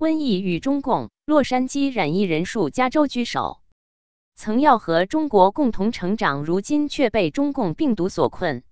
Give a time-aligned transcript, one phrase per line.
[0.00, 3.60] 瘟疫与中共，洛杉矶染疫人数，加州居首。
[4.34, 8.62] 曾要和中国共同成长，如今却被中共病毒所困。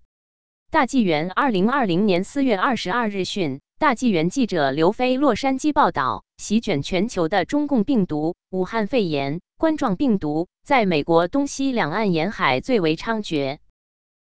[0.70, 13.58] 大纪元二零二零年四月二十二日讯，大纪元记者刘飞洛杉矶报道：席卷全球的中共病毒——武汉肺炎冠状病毒，在美国东西两岸沿海最为猖獗。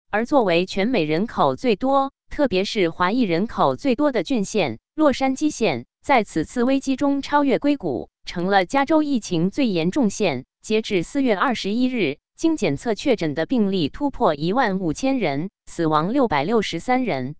[0.09, 5.87] 而作为全美人口最多，特别是华裔人口最多的郡县——洛杉矶县。
[6.03, 10.45] 在此次危机中超越硅谷，成了加州疫情最严重县。
[10.61, 17.37] 截至四月二十一日，经检测确诊的病例突破一万五千人，死亡六百六十三人。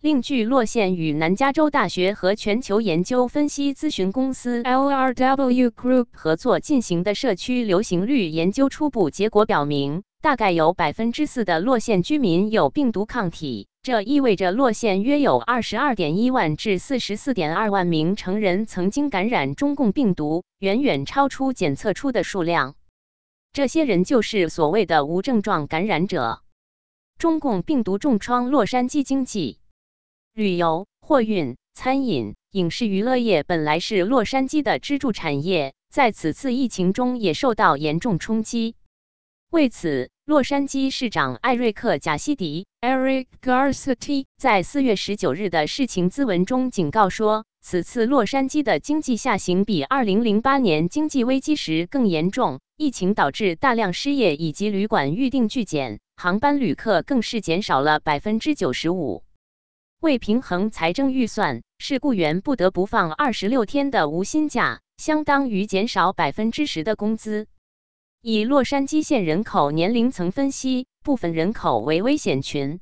[0.00, 13.66] 另据洛县与南加州大学和全球研究分析咨询公司 LRW Group 合作进行的社区流行率研究初步结果表明，大概有百分之四的洛县居民有病毒抗体。
[13.82, 22.74] 这意味着洛县约有二十二点一万至四十四点二万名成人曾经感染中共病毒，远远超出检测出的数量。
[23.54, 26.42] 这些人就是所谓的无症状感染者。
[27.16, 29.60] 中共病毒重创洛杉矶经济，
[30.34, 38.74] 旅游、货运、餐饮、影视娱乐业本来是洛杉矶的支柱产业，在此次疫情中也受到严重冲击。
[39.50, 52.60] 为此，洛杉矶市长艾瑞克·贾西迪 （Eric Garcetti） 在四月十九日的事情咨文中警告说，此次洛杉矶的经济下行比二零零八年经济危机时更严重。
[52.76, 59.24] 疫情导致大量失业，以及旅馆预订剧减，航班旅客更是减少了百分之九十五。
[59.98, 67.48] 为平衡财政预算，是雇员不得不放二十六天的无薪假，相当于减少百分之十的工资。
[68.22, 72.78] 以洛杉矶县人口年龄层分析，部分人口为危险群。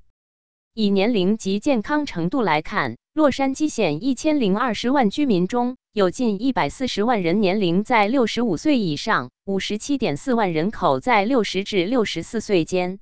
[0.75, 12.98] 以年龄及健康程度来看，洛杉矶县一千零二十万居民中有近一百四十万人年龄在六十五岁以上，五十七点四万人口在六十至六十四岁间。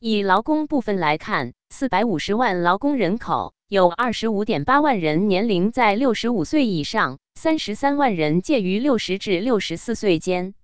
[0.00, 10.54] 以劳工部分来看，四百五十万劳工人口有二十五点八万人年龄在六十五岁以上，三十三万人介于六十至六十四岁间。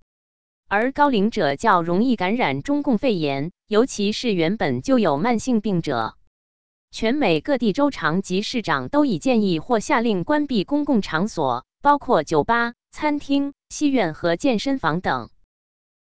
[0.71, 6.15] 而高龄者较容易感染中共肺炎，尤其是原本就有慢性病者。
[6.91, 15.31] 全美各地州长及市长都已建议或下令关闭公共场所，包括酒吧、餐厅、戏院和健身房等。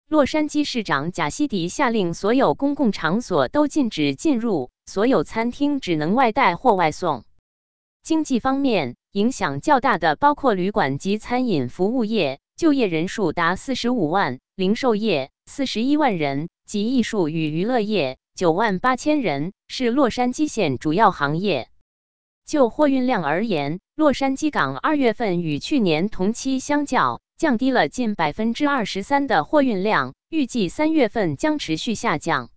[0.06, 7.24] 洛杉矶市长贾西迪下令所有公共场所都禁止进入，所有餐厅只能外带或外送。
[8.02, 14.40] 经济方面，影响较大的包括旅馆及餐饮服务业，就业人数达四十五万。
[14.58, 21.68] 零售业四十一万人及艺术与娱乐业九万八千人是洛杉矶县主要行业。
[22.44, 32.50] 就货运量而言，洛杉矶港二月份与去年同期相较降低了近百分之二十三的货运量，预计三月份将持续下降。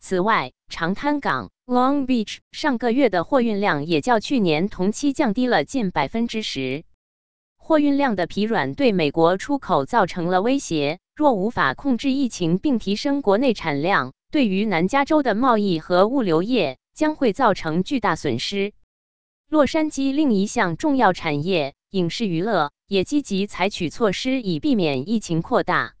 [0.00, 6.82] 此外，长滩港 Long Beach 上个月的货运量也较去年同期降低了近百分之十。
[7.56, 10.98] 货运量的疲软对美国出口造成了威胁。
[11.14, 18.72] 若无法控制疫情并提升国内产量，对于南加州的贸易和物流业将会造成巨大损失。
[19.48, 25.94] 洛杉矶另一项重要产业影视娱乐也积极采取措施以避免疫情扩大。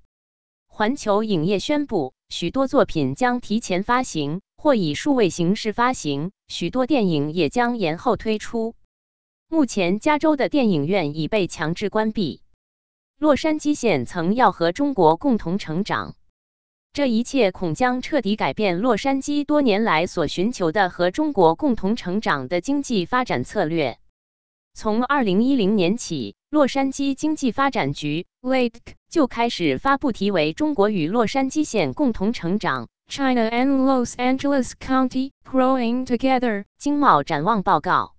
[0.68, 8.74] 环球影业宣布，许多作品将提前发行或以数位形式发行，许多电影也将延后推出。
[9.48, 12.40] 目前，加州的电影院已被强制关闭。
[13.20, 16.14] 洛杉矶县曾要和中国共同成长，
[16.94, 23.98] 这一切恐将彻底改变洛杉矶多年来所寻求的和中国共同成长的经济发展策略。
[24.72, 28.72] 从二零一零年起，洛杉矶经济发展局 （LADC）
[29.10, 38.14] 就开始发布题为《中国与洛杉矶县共同成长 （China and Los Angeles County Growing Together） 经贸展望报告》。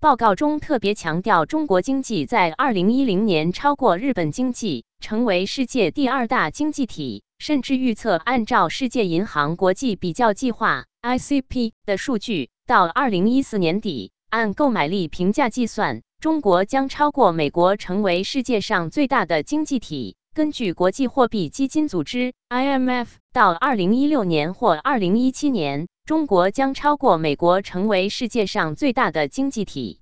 [0.00, 7.22] 报告中特别强调，中国经济在二零一零年超过日本经济，成为世界第二大经济体。
[7.38, 20.16] 甚至预测，按照世界银行国际比较计划 （ICP） 的数据，到二零一四年底，按购买力评价计算，中国将超过美国，成为世界上最大的经济体。
[20.32, 25.88] 根据国际货币基金组织 （IMF），到二零一六年或二零一七年。
[26.10, 30.00] 中国将超过美国，成为世界上最大的经济体。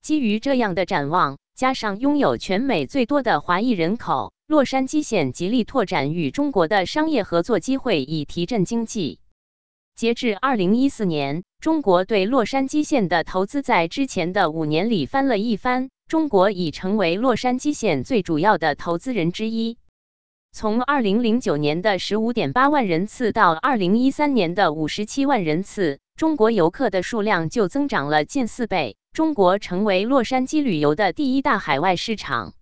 [0.00, 9.20] 基于这样的展望，加上拥有全美最多的华裔人口，洛杉矶县极力拓展与中国的商业合作机会，以提振经济。
[9.94, 19.76] 截至二零一四年，中国对洛杉矶县的投资在之前的五年里翻了一番，中国已成为洛杉矶县最主要的投资人之一。
[20.58, 28.96] 从2009年的15.8万人次到2013年的57万人次，中国游客的数量就增长了近四倍。
[29.12, 32.54] 中国成为洛杉矶旅游的第一大海外市场。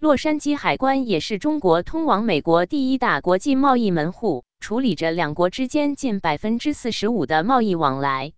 [0.00, 8.32] 洛杉矶海关也是中国通往美国第一大国际贸易门户，处理着两国之间近百分之四十五的贸易往来。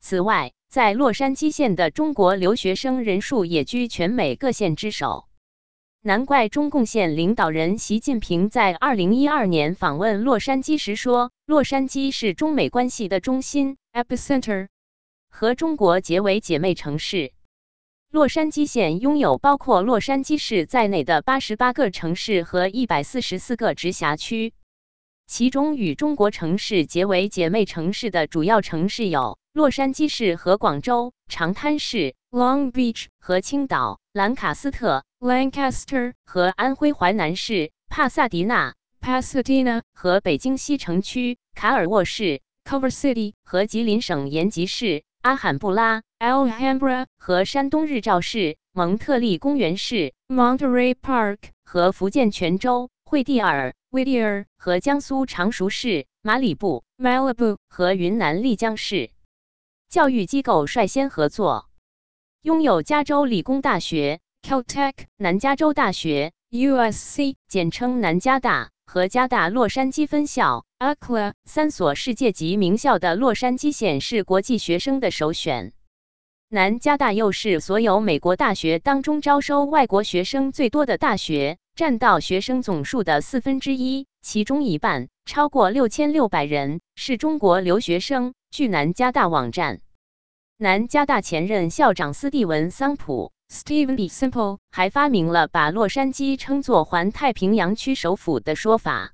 [0.00, 5.24] 此外，在洛杉矶县的中国留学生人数也居全美各县之首。
[6.06, 14.68] 难怪中共县领导人习近平在二零一二年访问洛杉矶时说：“洛杉矶是中美关系的中心 （epicenter），
[15.30, 17.32] 和中国结为姐妹城市。”
[18.12, 24.52] 洛杉矶县拥有包括洛杉矶市在内的八十八个城市和一百四十四个直辖区，
[25.26, 45.02] 其中与中国城市结为姐妹城市的主要城市有洛杉矶市和广州、长滩市 （Long Beach） 和青岛、兰卡斯特 （Lancaster） 和安徽淮南市帕萨迪纳 （Pasadena） 和北京西城区卡尔沃市 Cover City） 和吉林省延吉市。
[45.22, 59.10] 阿罕布拉 （Alhambra） 和山东日照市蒙特利公园市 （Monterey Park） 和福建泉州惠蒂尔 （Whittier） 和江苏常熟市马里布 （Malibu） 和云南丽江市。
[59.88, 61.70] 教育机构率先合作，
[62.42, 70.66] 拥有加州理工大学 （Caltech）、南加州大学 （USC） 简称南加大和加大洛杉矶分校。
[70.78, 75.72] UCLA 三所世界级名校的洛杉矶县是国际学生的首选。
[76.50, 88.34] 南加大又是所有美国大学当中招收外国学生最多的大学，占到学生总数的四分之一，其中一半超过六千六百人是中国留学生。
[88.50, 89.80] 据南加大网站，
[90.58, 94.08] 南加大前任校长斯蒂文·桑普 （Stephen B.
[94.08, 99.12] Simple） 还发明了把洛杉矶称作环太平洋区首府的说法。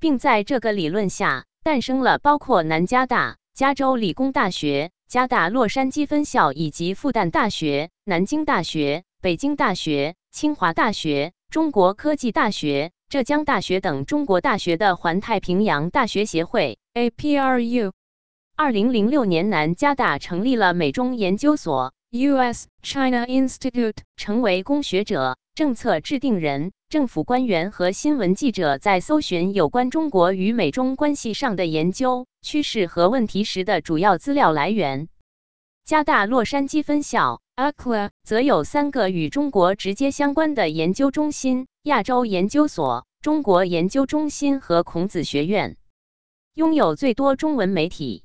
[0.00, 17.92] 并在这个理论下诞生了包括南加大、加州理工大学、加大洛杉矶分校以及复旦大学、南京大学、北京大学、清华大学、中国科技大学、浙江大学等中国大学的环太平洋大学协会 （APRU）。
[18.56, 22.68] 二零零六年，南加大成立了美中研究所 （U.S.
[22.80, 26.70] China Institute），成为工学者、政策制定人。
[26.88, 35.08] 政府官员和新闻记者在搜寻有关中国与美中关系上的研究趋势和问题时的主要资料来源。
[35.84, 45.76] 加大洛杉矶分校 （UCLA） 则有三个与中国直接相关的研究中心：亚洲研究所、中国研究中心和孔子学院。
[46.54, 48.22] 拥有最多中文媒体，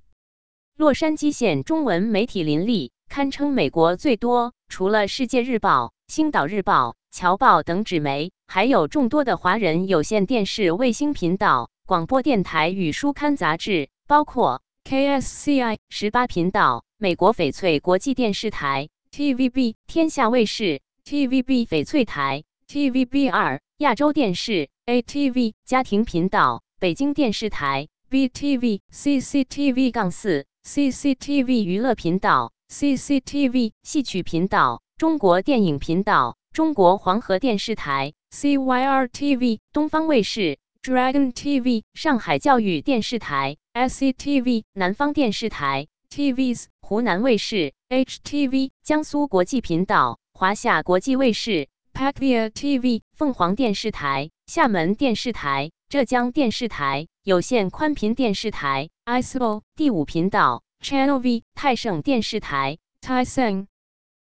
[0.76, 4.54] 洛杉矶县中文媒体林立，堪称美国最多。
[4.70, 6.92] 除了《世界日报》、《星岛日报》。
[7.12, 36.40] 侨报等纸媒，还有众多的华人有线电视卫星频道、广播电台与书刊杂志，包括 KSCI 十八频道、美国翡翠国际电视台 TVB、天下卫视 TVB 翡翠台 TVB 二、亚洲电视 ATV 家庭频道、北京电视台 BTV、CCTV 杠四 CCTV 娱乐频道 CCTV 戏曲频道、中国电影频道。
[36.52, 63.26] 中国黄河电视台 CYR-TV、东方卫视 Dragon TV、上海教育电视台 SCTV、南方电视台 TVS、湖南卫视 HTV、江苏国际频道、华夏国际卫视 PAKVIA TV、凤凰电视台、厦门电视台、浙江电视台、有线宽频电视台 ICO 第五频道 Channel V、泰盛电视台 t a i
[63.26, 63.68] s e n。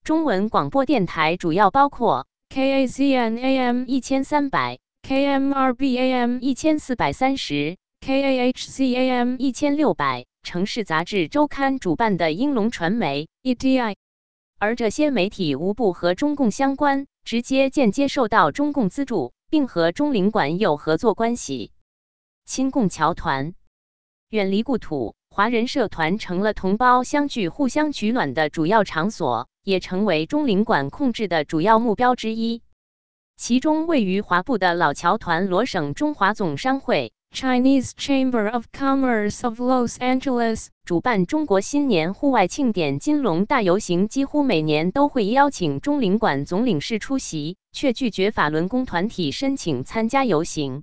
[0.04, 10.26] 中文广播电台主要包括 KAZN AM 一千三百、KMRB AM 一千四百三十、KAHC AM 一千六百。
[10.42, 13.94] 城市杂志周刊主办的英龙传媒 EDI，
[14.58, 21.70] 而这些媒体无不和中共相关，直接、间接受到中共资助，并和中领馆有合作关系。
[22.44, 23.54] 亲共侨团
[24.30, 29.48] 远离故土，华人社团成了同胞相聚、互相取暖的主要场所。
[29.64, 32.62] 也成为中领馆控制的主要目标之一。
[33.36, 50.82] 其中位于华埠的老侨团罗省中华总商会 （Chinese Chamber of Commerce of Los Angeles） 主办中国新年户外庆典金龙大游行，几乎每年都会邀请中领馆总领事出席，却拒绝法轮功团体申请参加游行。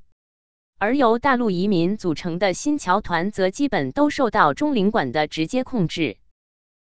[0.82, 6.16] 而由大陆移民组成的新侨团则基本都受到中领馆的直接控制。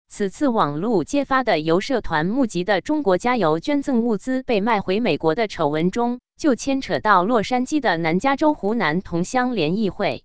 [0.09, 10.25] 此次网路揭发的由社团募集的中国加油捐赠物资被卖回美国的丑闻中，就牵扯到洛杉矶的南加州湖南同乡联谊会。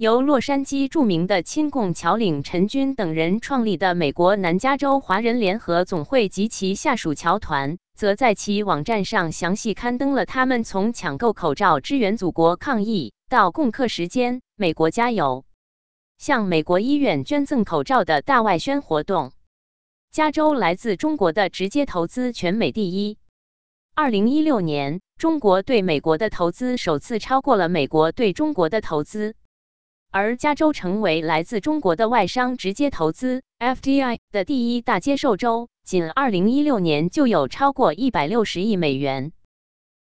[0.00, 15.44] 由洛杉矶著名的亲共侨领陈军等人创立的美国南加州华人联合总会及其下属侨团，则在其网站上详细刊登了他们从抢购口罩支援祖国抗疫，到共克时间、美国加油。
[16.16, 19.32] 向美国医院捐赠口罩的大外宣活动，
[20.10, 23.18] 加州来自中国的直接投资全美第一。
[23.94, 29.34] 二零一六年，中国对美国的投资首次超过了美国对中国的投资，
[30.10, 39.32] 而加州成为来自中国的外商直接投资 （FDI） 的第一大接受州，仅二零一六年就有超过一百六十亿美元。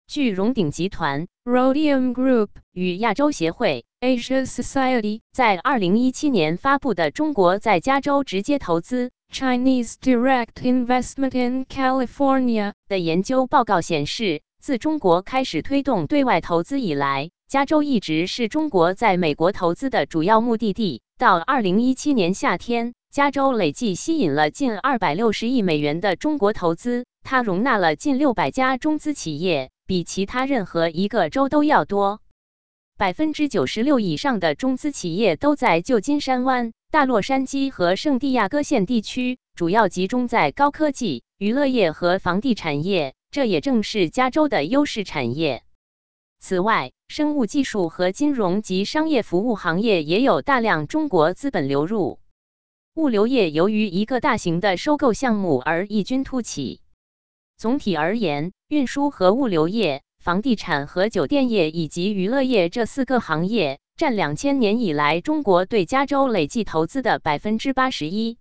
[0.08, 3.86] 据荣鼎集团 （Rodium Group） 与亚洲协会。
[4.02, 21.02] Asia Society 在二零一七年发布的《中国在加州直接投资 （Chinese Direct Investment in California）》的研究报告显示，自中国开始推动对外投资以来，加州一直是中国在美国投资的主要目的地。
[21.18, 32.22] 到二零一七年夏天，加州累计吸引了近二百六十亿美元的中国投资，它容纳了近六百家中资企业，比其他任何一个州都要多。
[33.00, 45.64] 百分之九十六以上的中资企业都在旧金山湾、大洛杉矶和圣地亚哥县地区，主要集中在高科技、娱乐业和房地产业，这也正是加州的优势产业。
[46.40, 52.20] 此外，生物技术和金融及商业服务行业也有大量中国资本流入。
[52.96, 56.82] 物流业由于一个大型的收购项目而异军突起。
[57.58, 60.02] 总体而言，运输和物流业。
[60.22, 68.38] 房地产和酒店业以及娱乐业这四个行业占两千年以来中国对加州累计投资的百分之八十一。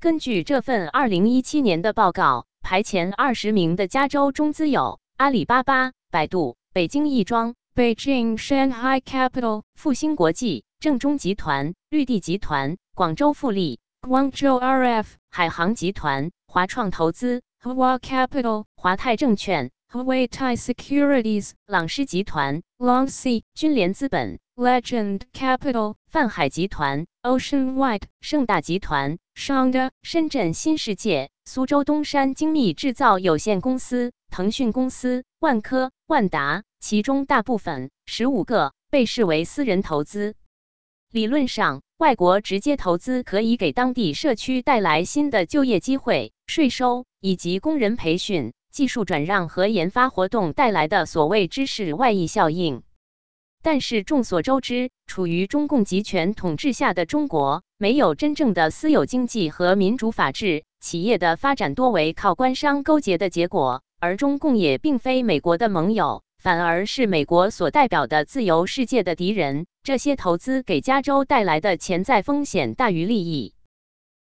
[0.00, 19.70] 根据这份二零一七年的报告，排前二十名的加州中资有阿里巴巴、百度、北京亦庄 （Beijing Shanghai Capital）、复兴国际、正中集团、绿地集团、广州富力 （Guangzhou RF）、海航集团、华创投资 （Hua Capital）、华泰证券。
[19.94, 40.34] Huawei Securities、朗诗集团、Long C、君联资本、Legend Capital、泛海集团、Ocean White、盛大集团、Shanda、深圳新世界、苏州东山精密制造有限公司、腾讯公司、万科、万达，其中大部分十五个被视为私人投资。
[41.12, 48.52] 理论上，外国直接投资可以给当地社区带来新的就业机会、税收以及工人培训。
[48.72, 52.82] 技术转让和研发活动带来的所谓知识外溢效应，
[53.62, 69.64] 但是众所周知，处于中共集权统治下的中国，没有真正的私有经济和民主法治，企业的发展多为靠官商勾结的结果，而中共也并非美国的盟友，反而是美国所代表的自由世界的敌人。
[69.82, 73.54] 这些投资给加州带来的潜在风险大于利益。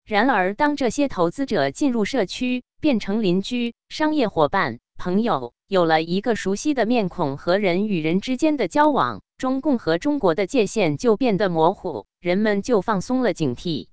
[0.05, 13.89] 然而，当这些投资者进入社区，变成邻居、商业伙伴、朋友，有了一个熟悉的面孔和人与人之间的交往，中共和中国的界限就变得模糊，人们就放松了警惕。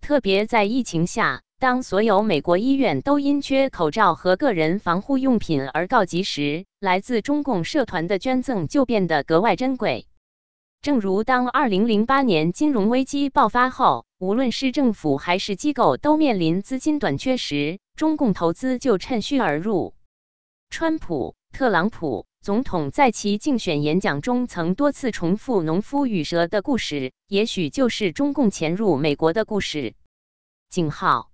[0.00, 10.06] 特别在疫情下，当所有美国医院都因缺口罩和个人防护用品而告急时，来自中共社团的捐赠就变得格外珍贵。
[10.82, 19.94] 正如当2008年金融危机爆发后，无论是政府还是机构都面临资金短缺时，中共投资就趁虚而入。
[20.68, 29.94] 川普、特朗普总统在其竞选演讲中曾多次重复“农夫与蛇”的故事，也许就是中共潜入美国的故事。
[30.68, 31.30] 井号，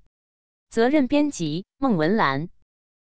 [0.71, 2.49] 责任编辑：孟文兰。